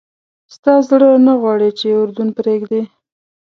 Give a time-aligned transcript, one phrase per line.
[0.55, 2.81] ستا زړه نه غواړي چې اردن پرېږدې.